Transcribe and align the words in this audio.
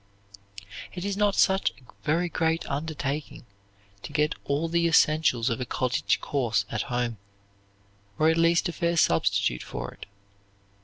It 0.95 1.05
is 1.05 1.15
not 1.15 1.35
such 1.35 1.69
a 1.69 1.73
very 2.03 2.27
great 2.27 2.65
undertaking 2.65 3.45
to 4.01 4.11
get 4.11 4.33
all 4.45 4.67
the 4.67 4.87
essentials 4.87 5.51
of 5.51 5.61
a 5.61 5.63
college 5.67 6.19
course 6.19 6.65
at 6.71 6.81
home, 6.89 7.19
or 8.17 8.27
at 8.27 8.35
least 8.37 8.67
a 8.67 8.71
fair 8.73 8.97
substitute 8.97 9.61
for 9.61 9.91
it. 9.93 10.07